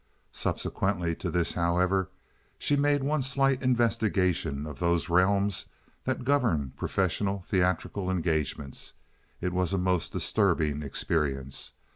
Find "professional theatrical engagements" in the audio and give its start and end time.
6.75-8.93